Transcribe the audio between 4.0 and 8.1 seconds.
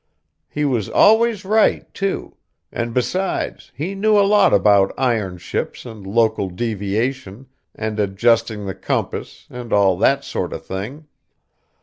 a lot about iron ships and local deviation, and